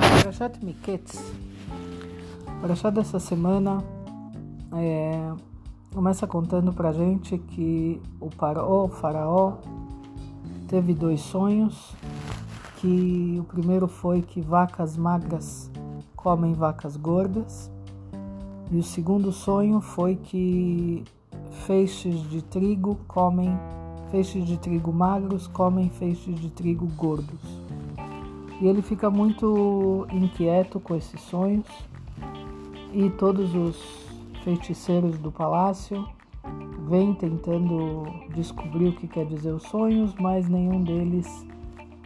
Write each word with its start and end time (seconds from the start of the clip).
Parashat 0.00 0.64
Miketz, 0.64 1.32
Parashat 2.60 2.94
dessa 2.94 3.18
semana, 3.18 3.82
é, 4.74 5.32
começa 5.92 6.26
contando 6.26 6.72
pra 6.72 6.92
gente 6.92 7.38
que 7.38 8.00
o 8.20 8.28
Paró, 8.30 8.84
o 8.84 8.88
faraó, 8.88 9.54
teve 10.68 10.94
dois 10.94 11.20
sonhos, 11.20 11.94
que 12.76 13.36
o 13.40 13.44
primeiro 13.44 13.88
foi 13.88 14.22
que 14.22 14.40
vacas 14.40 14.96
magras 14.96 15.70
comem 16.14 16.52
vacas 16.52 16.96
gordas, 16.96 17.70
e 18.70 18.76
o 18.76 18.82
segundo 18.82 19.32
sonho 19.32 19.80
foi 19.80 20.16
que 20.16 21.04
feixes 21.66 22.20
de 22.30 22.42
trigo 22.42 22.96
comem 23.08 23.58
feixes 24.10 24.46
de 24.46 24.56
trigo 24.56 24.92
magros 24.92 25.46
comem 25.46 25.90
feixes 25.90 26.38
de 26.40 26.50
trigo 26.50 26.86
gordos. 26.96 27.67
E 28.60 28.66
ele 28.66 28.82
fica 28.82 29.08
muito 29.08 30.06
inquieto 30.12 30.80
com 30.80 30.96
esses 30.96 31.20
sonhos 31.20 31.66
e 32.92 33.08
todos 33.10 33.54
os 33.54 34.08
feiticeiros 34.42 35.18
do 35.18 35.30
palácio 35.30 36.08
vêm 36.88 37.14
tentando 37.14 38.06
descobrir 38.34 38.88
o 38.88 38.92
que 38.92 39.06
quer 39.06 39.26
dizer 39.26 39.52
os 39.52 39.62
sonhos, 39.64 40.14
mas 40.18 40.48
nenhum 40.48 40.82
deles 40.82 41.46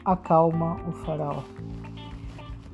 acalma 0.05 0.77
o 0.89 0.93
faraó. 0.93 1.43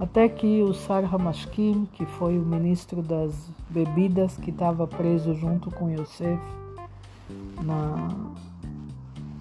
Até 0.01 0.29
que 0.29 0.63
o 0.63 0.73
Sar 0.73 1.13
Hamashkim, 1.13 1.87
que 1.93 2.07
foi 2.07 2.39
o 2.39 2.43
ministro 2.43 3.03
das 3.03 3.51
bebidas 3.69 4.37
que 4.37 4.51
estava 4.51 4.87
preso 4.87 5.35
junto 5.35 5.71
com 5.71 5.91
Yosef 5.91 6.41
na 7.63 8.09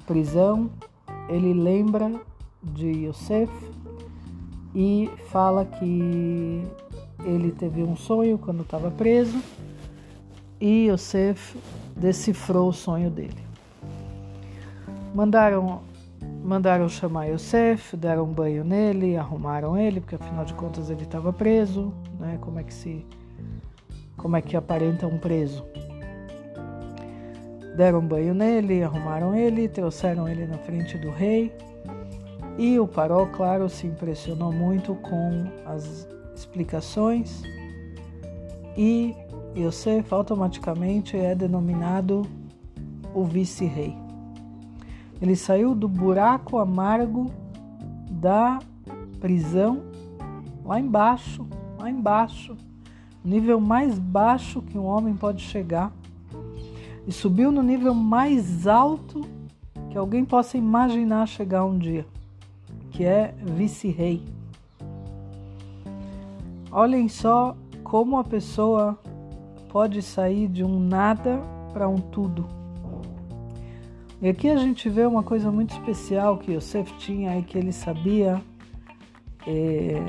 prisão, 0.06 0.70
ele 1.30 1.54
lembra 1.54 2.12
de 2.62 3.06
Yosef 3.06 3.52
e 4.80 5.10
fala 5.32 5.66
que 5.66 6.64
ele 7.26 7.52
teve 7.52 7.82
um 7.82 7.96
sonho 7.96 8.38
quando 8.38 8.62
estava 8.62 8.92
preso 8.92 9.42
e 10.62 10.88
Yosef 10.88 11.58
decifrou 11.96 12.70
o 12.70 12.74
sonho 12.74 13.10
dele. 13.10 13.44
Mandaram 15.16 15.82
mandaram 16.44 16.88
chamar 16.88 17.26
Yosef, 17.26 17.98
deram 17.98 18.26
um 18.26 18.32
banho 18.32 18.64
nele, 18.64 19.18
arrumaram 19.18 19.76
ele, 19.76 20.00
porque 20.00 20.14
afinal 20.14 20.46
de 20.46 20.54
contas 20.54 20.92
ele 20.92 21.04
estava 21.04 21.34
preso, 21.34 21.92
né? 22.20 22.38
Como 22.40 22.60
é 22.60 22.64
que 22.64 22.74
se 22.74 23.04
como 24.16 24.36
é 24.36 24.42
que 24.44 24.56
aparenta 24.56 25.08
um 25.08 25.18
preso? 25.18 25.66
Deram 27.76 27.98
um 27.98 28.08
banho 28.08 28.36
nele, 28.36 28.84
arrumaram 28.84 29.34
ele, 29.34 29.68
trouxeram 29.68 30.30
ele 30.30 30.46
na 30.46 30.60
frente 30.60 31.00
do 31.00 31.10
rei. 31.10 31.52
E 32.58 32.80
o 32.80 32.88
Paró, 32.88 33.28
claro, 33.28 33.70
se 33.70 33.86
impressionou 33.86 34.52
muito 34.52 34.96
com 34.96 35.46
as 35.64 36.08
explicações. 36.34 37.44
E 38.76 39.16
Yosef 39.56 40.12
automaticamente 40.12 41.16
é 41.16 41.36
denominado 41.36 42.24
o 43.14 43.24
vice-rei. 43.24 43.96
Ele 45.22 45.36
saiu 45.36 45.76
do 45.76 45.88
buraco 45.88 46.58
amargo 46.58 47.32
da 48.10 48.58
prisão 49.20 49.84
lá 50.66 50.80
embaixo, 50.80 51.46
lá 51.78 51.92
embaixo, 51.92 52.58
nível 53.24 53.60
mais 53.60 54.00
baixo 54.00 54.64
que 54.64 54.78
um 54.78 54.86
homem 54.86 55.16
pode 55.16 55.44
chegar, 55.44 55.92
e 57.06 57.12
subiu 57.12 57.52
no 57.52 57.62
nível 57.62 57.94
mais 57.94 58.66
alto 58.68 59.22
que 59.90 59.98
alguém 59.98 60.26
possa 60.26 60.58
imaginar 60.58 61.28
chegar 61.28 61.64
um 61.64 61.78
dia 61.78 62.06
que 62.98 63.06
é 63.06 63.32
vice-rei. 63.44 64.24
Olhem 66.72 67.08
só 67.08 67.56
como 67.84 68.18
a 68.18 68.24
pessoa 68.24 68.98
pode 69.70 70.02
sair 70.02 70.48
de 70.48 70.64
um 70.64 70.80
nada 70.80 71.40
para 71.72 71.88
um 71.88 71.98
tudo. 71.98 72.48
E 74.20 74.28
aqui 74.28 74.50
a 74.50 74.58
gente 74.58 74.90
vê 74.90 75.06
uma 75.06 75.22
coisa 75.22 75.52
muito 75.52 75.74
especial 75.74 76.40
que 76.40 76.54
Yosef 76.54 76.92
tinha 76.98 77.38
e 77.38 77.44
que 77.44 77.56
ele 77.56 77.72
sabia 77.72 78.42
é, 79.46 80.02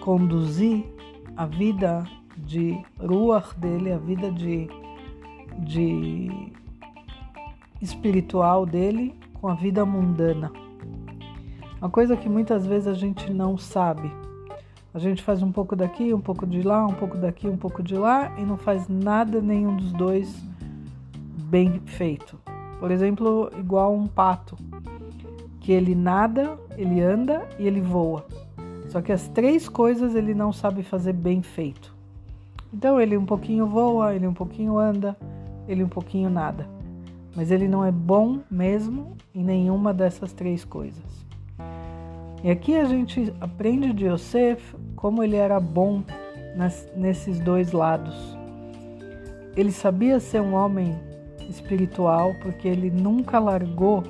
conduzir 0.00 0.84
a 1.36 1.46
vida 1.46 2.02
de 2.36 2.76
ruach 2.98 3.56
dele, 3.56 3.92
a 3.92 3.98
vida 3.98 4.32
de, 4.32 4.68
de 5.60 6.28
espiritual 7.80 8.66
dele 8.66 9.14
com 9.34 9.46
a 9.46 9.54
vida 9.54 9.86
mundana. 9.86 10.50
Uma 11.82 11.90
coisa 11.90 12.16
que 12.16 12.28
muitas 12.28 12.64
vezes 12.64 12.86
a 12.86 12.94
gente 12.94 13.32
não 13.34 13.58
sabe. 13.58 14.08
A 14.94 15.00
gente 15.00 15.20
faz 15.20 15.42
um 15.42 15.50
pouco 15.50 15.74
daqui, 15.74 16.14
um 16.14 16.20
pouco 16.20 16.46
de 16.46 16.62
lá, 16.62 16.86
um 16.86 16.94
pouco 16.94 17.16
daqui, 17.18 17.48
um 17.48 17.56
pouco 17.56 17.82
de 17.82 17.96
lá 17.96 18.32
e 18.38 18.42
não 18.42 18.56
faz 18.56 18.86
nada 18.88 19.40
nenhum 19.40 19.74
dos 19.74 19.92
dois 19.92 20.32
bem 21.50 21.80
feito. 21.84 22.38
Por 22.78 22.92
exemplo, 22.92 23.50
igual 23.58 23.92
um 23.92 24.06
pato, 24.06 24.56
que 25.58 25.72
ele 25.72 25.92
nada, 25.96 26.56
ele 26.78 27.00
anda 27.00 27.48
e 27.58 27.66
ele 27.66 27.80
voa. 27.80 28.24
Só 28.88 29.02
que 29.02 29.10
as 29.10 29.26
três 29.26 29.68
coisas 29.68 30.14
ele 30.14 30.34
não 30.34 30.52
sabe 30.52 30.84
fazer 30.84 31.14
bem 31.14 31.42
feito. 31.42 31.92
Então 32.72 33.00
ele 33.00 33.16
um 33.16 33.26
pouquinho 33.26 33.66
voa, 33.66 34.14
ele 34.14 34.28
um 34.28 34.34
pouquinho 34.34 34.78
anda, 34.78 35.16
ele 35.66 35.82
um 35.82 35.88
pouquinho 35.88 36.30
nada. 36.30 36.64
Mas 37.34 37.50
ele 37.50 37.66
não 37.66 37.84
é 37.84 37.90
bom 37.90 38.38
mesmo 38.48 39.16
em 39.34 39.42
nenhuma 39.42 39.92
dessas 39.92 40.32
três 40.32 40.64
coisas. 40.64 41.31
E 42.44 42.50
aqui 42.50 42.74
a 42.74 42.84
gente 42.84 43.32
aprende 43.40 43.92
de 43.92 44.06
Yosef 44.06 44.74
como 44.96 45.22
ele 45.22 45.36
era 45.36 45.60
bom 45.60 46.02
nas, 46.56 46.90
nesses 46.96 47.38
dois 47.38 47.70
lados. 47.70 48.16
Ele 49.56 49.70
sabia 49.70 50.18
ser 50.18 50.40
um 50.40 50.54
homem 50.54 50.98
espiritual 51.48 52.34
porque 52.42 52.66
ele 52.66 52.90
nunca 52.90 53.38
largou 53.38 54.02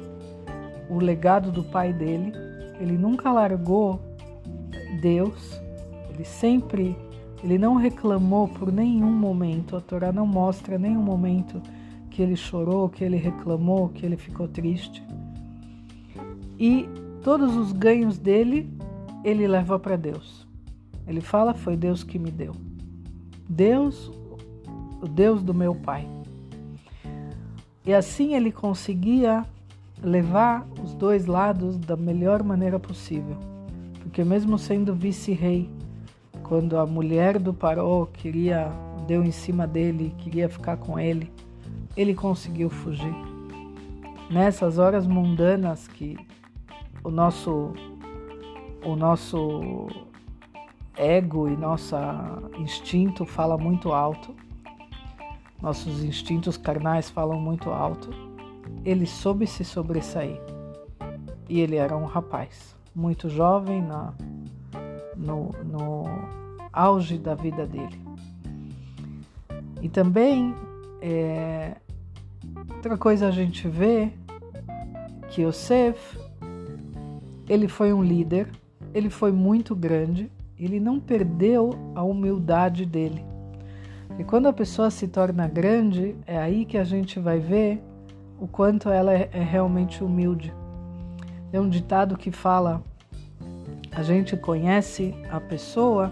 o 0.88 0.98
legado 0.98 1.50
do 1.50 1.62
pai 1.62 1.92
dele, 1.92 2.32
ele 2.80 2.96
nunca 2.96 3.30
largou 3.30 4.00
Deus, 5.00 5.60
ele 6.12 6.24
sempre, 6.24 6.96
ele 7.42 7.58
não 7.58 7.74
reclamou 7.74 8.48
por 8.48 8.72
nenhum 8.72 9.12
momento, 9.12 9.76
a 9.76 9.80
Torá 9.80 10.12
não 10.12 10.26
mostra 10.26 10.78
nenhum 10.78 11.02
momento 11.02 11.60
que 12.10 12.22
ele 12.22 12.36
chorou, 12.36 12.88
que 12.88 13.02
ele 13.04 13.16
reclamou, 13.16 13.88
que 13.88 14.06
ele 14.06 14.16
ficou 14.16 14.46
triste. 14.46 15.02
E 16.58 16.86
Todos 17.22 17.56
os 17.56 17.72
ganhos 17.72 18.18
dele, 18.18 18.68
ele 19.24 19.46
leva 19.46 19.78
para 19.78 19.96
Deus. 19.96 20.46
Ele 21.06 21.20
fala: 21.20 21.54
Foi 21.54 21.76
Deus 21.76 22.02
que 22.02 22.18
me 22.18 22.30
deu. 22.30 22.52
Deus, 23.48 24.10
o 25.00 25.06
Deus 25.06 25.42
do 25.42 25.54
meu 25.54 25.74
pai. 25.74 26.08
E 27.84 27.92
assim 27.92 28.34
ele 28.34 28.50
conseguia 28.50 29.44
levar 30.02 30.66
os 30.82 30.94
dois 30.94 31.26
lados 31.26 31.78
da 31.78 31.96
melhor 31.96 32.42
maneira 32.42 32.78
possível. 32.78 33.36
Porque, 34.00 34.24
mesmo 34.24 34.58
sendo 34.58 34.94
vice-rei, 34.94 35.70
quando 36.42 36.76
a 36.76 36.86
mulher 36.86 37.38
do 37.38 37.54
Paró 37.54 38.06
queria, 38.06 38.70
deu 39.06 39.22
em 39.22 39.30
cima 39.30 39.66
dele, 39.66 40.14
queria 40.18 40.48
ficar 40.48 40.76
com 40.76 40.98
ele, 40.98 41.32
ele 41.96 42.14
conseguiu 42.14 42.68
fugir. 42.68 43.14
Nessas 44.30 44.78
horas 44.78 45.06
mundanas 45.06 45.86
que 45.86 46.16
o 47.04 47.10
nosso 47.10 47.72
o 48.84 48.96
nosso 48.96 49.88
ego 50.96 51.48
e 51.48 51.56
nosso 51.56 51.96
instinto 52.58 53.24
fala 53.24 53.56
muito 53.56 53.92
alto. 53.92 54.34
Nossos 55.60 56.02
instintos 56.02 56.56
carnais 56.56 57.08
falam 57.08 57.40
muito 57.40 57.70
alto. 57.70 58.10
Ele 58.84 59.06
soube 59.06 59.46
se 59.46 59.64
sobressair. 59.64 60.40
E 61.48 61.60
ele 61.60 61.76
era 61.76 61.96
um 61.96 62.04
rapaz 62.04 62.76
muito 62.94 63.28
jovem 63.28 63.80
na, 63.80 64.12
no, 65.16 65.50
no 65.64 66.04
auge 66.72 67.18
da 67.18 67.34
vida 67.34 67.66
dele. 67.66 68.00
E 69.80 69.88
também 69.88 70.54
é, 71.00 71.76
outra 72.74 72.96
coisa 72.96 73.28
a 73.28 73.30
gente 73.30 73.68
vê 73.68 74.12
que 75.30 75.42
Yosef 75.42 76.21
ele 77.52 77.68
foi 77.68 77.92
um 77.92 78.02
líder, 78.02 78.48
ele 78.94 79.10
foi 79.10 79.30
muito 79.30 79.76
grande, 79.76 80.32
ele 80.58 80.80
não 80.80 80.98
perdeu 80.98 81.70
a 81.94 82.02
humildade 82.02 82.86
dele. 82.86 83.22
E 84.18 84.24
quando 84.24 84.46
a 84.46 84.54
pessoa 84.54 84.90
se 84.90 85.06
torna 85.06 85.46
grande, 85.46 86.16
é 86.26 86.38
aí 86.38 86.64
que 86.64 86.78
a 86.78 86.84
gente 86.84 87.20
vai 87.20 87.38
ver 87.38 87.82
o 88.40 88.48
quanto 88.48 88.88
ela 88.88 89.12
é, 89.12 89.28
é 89.34 89.42
realmente 89.42 90.02
humilde. 90.02 90.50
Tem 91.50 91.60
um 91.60 91.68
ditado 91.68 92.16
que 92.16 92.30
fala: 92.30 92.82
a 93.90 94.02
gente 94.02 94.34
conhece 94.34 95.14
a 95.30 95.38
pessoa 95.38 96.10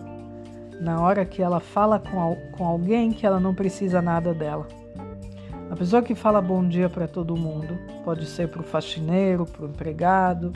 na 0.78 1.00
hora 1.00 1.24
que 1.24 1.40
ela 1.40 1.58
fala 1.58 1.98
com, 1.98 2.36
com 2.52 2.66
alguém 2.66 3.12
que 3.12 3.26
ela 3.26 3.40
não 3.40 3.54
precisa 3.54 4.02
nada 4.02 4.34
dela. 4.34 4.68
A 5.70 5.76
pessoa 5.76 6.02
que 6.02 6.14
fala 6.14 6.42
bom 6.42 6.68
dia 6.68 6.90
para 6.90 7.08
todo 7.08 7.34
mundo, 7.34 7.78
pode 8.04 8.26
ser 8.26 8.48
para 8.48 8.60
o 8.60 8.64
faxineiro, 8.64 9.46
para 9.46 9.64
o 9.64 9.68
empregado, 9.68 10.52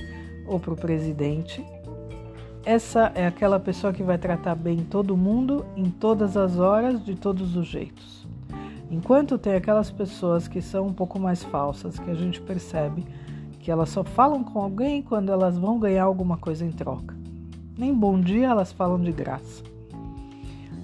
ou 0.46 0.58
para 0.58 0.74
o 0.74 0.76
presidente, 0.76 1.64
essa 2.64 3.12
é 3.14 3.26
aquela 3.26 3.60
pessoa 3.60 3.92
que 3.92 4.02
vai 4.02 4.16
tratar 4.16 4.54
bem 4.54 4.78
todo 4.78 5.16
mundo 5.16 5.66
em 5.76 5.90
todas 5.90 6.34
as 6.36 6.58
horas, 6.58 7.04
de 7.04 7.14
todos 7.14 7.56
os 7.56 7.66
jeitos. 7.66 8.26
Enquanto 8.90 9.36
tem 9.36 9.54
aquelas 9.54 9.90
pessoas 9.90 10.48
que 10.48 10.62
são 10.62 10.86
um 10.86 10.92
pouco 10.92 11.18
mais 11.18 11.42
falsas, 11.42 11.98
que 11.98 12.10
a 12.10 12.14
gente 12.14 12.40
percebe 12.40 13.04
que 13.60 13.70
elas 13.70 13.88
só 13.88 14.04
falam 14.04 14.44
com 14.44 14.60
alguém 14.60 15.02
quando 15.02 15.32
elas 15.32 15.58
vão 15.58 15.78
ganhar 15.78 16.04
alguma 16.04 16.36
coisa 16.36 16.64
em 16.64 16.70
troca. 16.70 17.14
Nem 17.76 17.92
bom 17.92 18.20
dia 18.20 18.46
elas 18.46 18.72
falam 18.72 19.00
de 19.00 19.10
graça. 19.10 19.62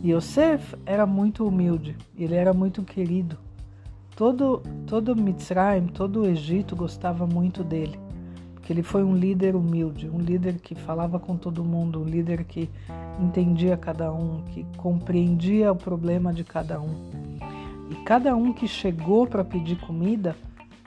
E 0.02 0.12
Yosef 0.12 0.74
era 0.84 1.06
muito 1.06 1.46
humilde, 1.46 1.96
ele 2.16 2.34
era 2.34 2.52
muito 2.52 2.82
querido. 2.82 3.38
Todo, 4.16 4.62
todo 4.86 5.14
Mitzrayim, 5.14 5.86
todo 5.86 6.22
o 6.22 6.26
Egito 6.26 6.74
gostava 6.74 7.26
muito 7.26 7.62
dele, 7.62 7.98
porque 8.70 8.72
ele 8.72 8.82
foi 8.84 9.02
um 9.02 9.16
líder 9.16 9.56
humilde, 9.56 10.08
um 10.08 10.20
líder 10.20 10.60
que 10.60 10.76
falava 10.76 11.18
com 11.18 11.36
todo 11.36 11.64
mundo, 11.64 12.02
um 12.02 12.04
líder 12.04 12.44
que 12.44 12.70
entendia 13.18 13.76
cada 13.76 14.12
um, 14.12 14.42
que 14.42 14.64
compreendia 14.76 15.72
o 15.72 15.74
problema 15.74 16.32
de 16.32 16.44
cada 16.44 16.80
um. 16.80 16.94
E 17.90 17.96
cada 18.04 18.36
um 18.36 18.52
que 18.52 18.68
chegou 18.68 19.26
para 19.26 19.42
pedir 19.42 19.76
comida, 19.80 20.36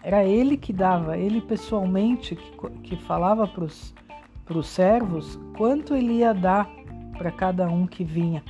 era 0.02 0.24
ele 0.24 0.56
que 0.56 0.72
dava, 0.72 1.18
ele 1.18 1.42
pessoalmente 1.42 2.38
que, 2.38 2.70
que 2.84 2.96
falava 2.96 3.46
para 3.46 3.66
os 3.66 4.68
servos 4.68 5.38
quanto 5.58 5.94
ele 5.94 6.20
ia 6.20 6.34
dar 6.34 6.70
para 7.18 7.32
cada 7.32 7.68
um 7.68 7.86
que 7.86 8.06
vinha. 8.06 8.42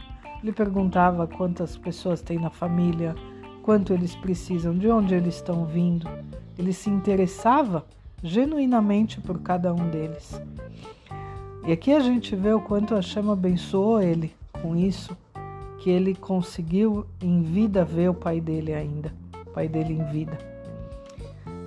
Ele 0.43 0.51
perguntava 0.51 1.25
quantas 1.25 1.75
pessoas 1.75 2.21
tem 2.21 2.37
na 2.37 2.51
família, 2.51 3.15
quanto 3.63 3.93
eles 3.93 4.15
precisam, 4.15 4.77
de 4.77 4.87
onde 4.89 5.15
eles 5.15 5.37
estão 5.37 5.65
vindo. 5.65 6.07
Ele 6.55 6.71
se 6.71 6.87
interessava 6.91 7.83
genuinamente 8.23 9.19
por 9.19 9.39
cada 9.39 9.73
um 9.73 9.89
deles. 9.89 10.41
E 11.67 11.71
aqui 11.71 11.91
a 11.91 11.99
gente 11.99 12.35
vê 12.35 12.53
o 12.53 12.61
quanto 12.61 12.95
Hashem 12.95 13.29
abençoou 13.29 14.01
ele 14.01 14.33
com 14.61 14.75
isso, 14.75 15.15
que 15.79 15.89
ele 15.89 16.15
conseguiu 16.15 17.05
em 17.21 17.41
vida 17.41 17.83
ver 17.83 18.09
o 18.09 18.13
pai 18.13 18.39
dele 18.39 18.73
ainda, 18.73 19.13
o 19.45 19.49
pai 19.51 19.67
dele 19.67 19.93
em 19.93 20.03
vida. 20.05 20.37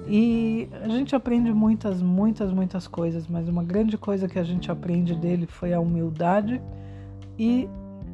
E 0.08 0.68
a 0.82 0.88
gente 0.88 1.14
aprende 1.16 1.52
muitas, 1.52 2.00
muitas, 2.00 2.52
muitas 2.52 2.86
coisas, 2.86 3.26
mas 3.26 3.48
uma 3.48 3.64
grande 3.64 3.98
coisa 3.98 4.28
que 4.28 4.38
a 4.38 4.44
gente 4.44 4.70
aprende 4.70 5.14
dele 5.14 5.46
foi 5.46 5.74
a 5.74 5.80
humildade 5.80 6.60
e 7.38 7.68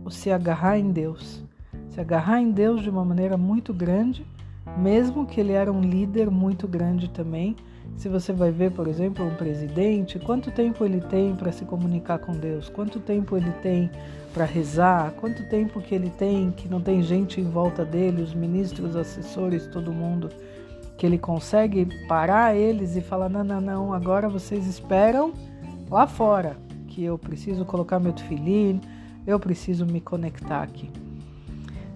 o 0.04 0.10
se 0.10 0.32
agarrar 0.32 0.78
em 0.78 0.90
Deus. 0.90 1.44
Se 1.90 2.00
agarrar 2.00 2.40
em 2.40 2.50
Deus 2.50 2.82
de 2.82 2.88
uma 2.88 3.04
maneira 3.04 3.36
muito 3.36 3.74
grande, 3.74 4.26
mesmo 4.78 5.26
que 5.26 5.40
ele 5.40 5.52
era 5.52 5.70
um 5.70 5.82
líder 5.82 6.30
muito 6.30 6.66
grande 6.66 7.10
também. 7.10 7.54
Se 7.96 8.08
você 8.08 8.32
vai 8.32 8.50
ver, 8.50 8.72
por 8.72 8.88
exemplo, 8.88 9.24
um 9.24 9.34
presidente, 9.34 10.18
quanto 10.18 10.50
tempo 10.50 10.84
ele 10.84 11.00
tem 11.00 11.34
para 11.36 11.52
se 11.52 11.64
comunicar 11.64 12.18
com 12.18 12.32
Deus? 12.32 12.68
Quanto 12.68 12.98
tempo 12.98 13.36
ele 13.36 13.52
tem 13.62 13.90
para 14.34 14.44
rezar, 14.44 15.12
quanto 15.12 15.48
tempo 15.48 15.80
que 15.80 15.94
ele 15.94 16.10
tem, 16.10 16.50
que 16.50 16.68
não 16.68 16.80
tem 16.80 17.02
gente 17.02 17.40
em 17.40 17.44
volta 17.44 17.84
dele, 17.84 18.22
os 18.22 18.34
ministros, 18.34 18.90
os 18.90 18.96
assessores, 18.96 19.66
todo 19.66 19.92
mundo, 19.92 20.30
que 20.96 21.06
ele 21.06 21.18
consegue 21.18 21.86
parar 22.08 22.56
eles 22.56 22.96
e 22.96 23.00
falar: 23.00 23.28
não, 23.28 23.44
não, 23.44 23.60
não, 23.60 23.92
agora 23.92 24.28
vocês 24.28 24.66
esperam 24.66 25.32
lá 25.90 26.06
fora, 26.06 26.56
que 26.88 27.04
eu 27.04 27.18
preciso 27.18 27.64
colocar 27.64 28.00
meu 28.00 28.12
tefilim, 28.12 28.80
eu 29.26 29.38
preciso 29.38 29.86
me 29.86 30.00
conectar 30.00 30.62
aqui. 30.62 30.90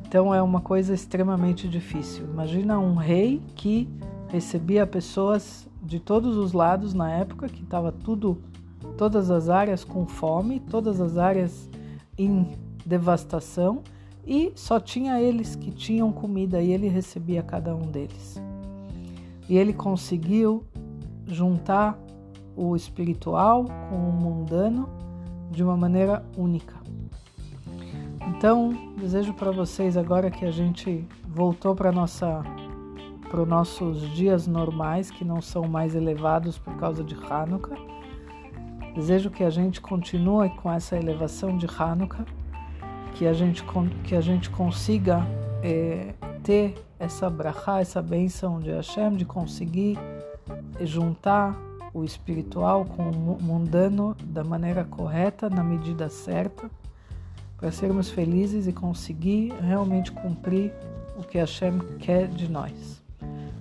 Então 0.06 0.34
é 0.34 0.40
uma 0.40 0.60
coisa 0.60 0.94
extremamente 0.94 1.66
difícil. 1.66 2.24
Imagina 2.24 2.78
um 2.78 2.94
rei 2.94 3.42
que 3.54 3.88
recebia 4.28 4.86
pessoas 4.86 5.66
de 5.86 6.00
todos 6.00 6.36
os 6.36 6.52
lados 6.52 6.92
na 6.92 7.10
época, 7.10 7.48
que 7.48 7.62
estava 7.62 7.92
tudo, 7.92 8.42
todas 8.98 9.30
as 9.30 9.48
áreas 9.48 9.84
com 9.84 10.06
fome, 10.06 10.58
todas 10.58 11.00
as 11.00 11.16
áreas 11.16 11.70
em 12.18 12.48
devastação 12.84 13.82
e 14.26 14.52
só 14.56 14.80
tinha 14.80 15.20
eles 15.20 15.54
que 15.54 15.70
tinham 15.70 16.10
comida 16.10 16.60
e 16.60 16.72
ele 16.72 16.88
recebia 16.88 17.42
cada 17.42 17.74
um 17.74 17.82
deles. 17.82 18.42
E 19.48 19.56
ele 19.56 19.72
conseguiu 19.72 20.64
juntar 21.26 21.96
o 22.56 22.74
espiritual 22.74 23.64
com 23.88 23.96
o 23.96 24.12
mundano 24.12 24.88
de 25.50 25.62
uma 25.62 25.76
maneira 25.76 26.24
única. 26.36 26.74
Então, 28.28 28.76
desejo 28.98 29.32
para 29.34 29.52
vocês 29.52 29.96
agora 29.96 30.30
que 30.30 30.44
a 30.44 30.50
gente 30.50 31.06
voltou 31.28 31.76
para 31.76 31.92
nossa 31.92 32.42
para 33.36 33.42
os 33.42 33.48
nossos 33.50 34.00
dias 34.14 34.46
normais, 34.46 35.10
que 35.10 35.22
não 35.22 35.42
são 35.42 35.68
mais 35.68 35.94
elevados 35.94 36.56
por 36.56 36.74
causa 36.78 37.04
de 37.04 37.14
Hanukkah 37.14 37.76
Desejo 38.94 39.30
que 39.30 39.44
a 39.44 39.50
gente 39.50 39.78
continue 39.78 40.48
com 40.48 40.72
essa 40.72 40.96
elevação 40.96 41.58
de 41.58 41.66
Hanukkah, 41.66 42.24
que 43.12 43.26
a 43.26 43.34
gente, 43.34 43.62
que 44.04 44.16
a 44.16 44.22
gente 44.22 44.48
consiga 44.48 45.20
é, 45.62 46.14
ter 46.42 46.82
essa 46.98 47.28
brachá, 47.28 47.78
essa 47.78 48.00
bênção 48.00 48.58
de 48.58 48.70
Hashem, 48.70 49.16
de 49.16 49.26
conseguir 49.26 49.98
juntar 50.80 51.54
o 51.92 52.04
espiritual 52.04 52.86
com 52.86 53.10
o 53.10 53.38
mundano 53.42 54.16
da 54.24 54.42
maneira 54.42 54.82
correta, 54.82 55.50
na 55.50 55.62
medida 55.62 56.08
certa, 56.08 56.70
para 57.58 57.70
sermos 57.70 58.08
felizes 58.08 58.66
e 58.66 58.72
conseguir 58.72 59.52
realmente 59.60 60.10
cumprir 60.10 60.72
o 61.18 61.22
que 61.22 61.36
Hashem 61.36 61.80
quer 61.98 62.28
de 62.28 62.50
nós. 62.50 63.04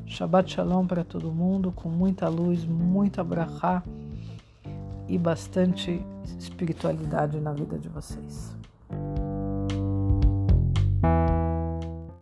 Shabbat 0.07 0.53
Shalom 0.53 0.85
para 0.85 1.03
todo 1.03 1.31
mundo, 1.31 1.71
com 1.71 1.89
muita 1.89 2.29
luz, 2.29 2.63
muita 2.63 3.23
brachá 3.23 3.83
e 5.07 5.17
bastante 5.17 5.99
espiritualidade 6.39 7.39
na 7.39 7.51
vida 7.51 7.77
de 7.77 7.89
vocês. 7.89 8.55